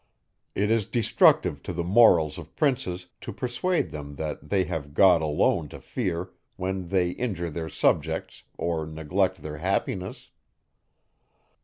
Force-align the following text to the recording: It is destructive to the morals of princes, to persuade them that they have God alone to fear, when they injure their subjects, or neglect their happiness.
It 0.55 0.71
is 0.71 0.87
destructive 0.87 1.61
to 1.61 1.73
the 1.73 1.83
morals 1.83 2.39
of 2.39 2.55
princes, 2.55 3.05
to 3.19 3.31
persuade 3.31 3.91
them 3.91 4.15
that 4.15 4.49
they 4.49 4.63
have 4.63 4.95
God 4.95 5.21
alone 5.21 5.69
to 5.69 5.79
fear, 5.79 6.31
when 6.55 6.87
they 6.87 7.11
injure 7.11 7.51
their 7.51 7.69
subjects, 7.69 8.41
or 8.57 8.87
neglect 8.87 9.43
their 9.43 9.57
happiness. 9.57 10.29